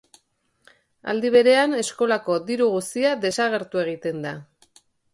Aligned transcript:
Aldi 1.13 1.31
berean, 1.35 1.77
eskolako 1.83 2.39
diru 2.49 2.73
guztia 2.79 3.15
desagertu 3.29 3.87
egiten 3.87 4.29
da. 4.31 4.37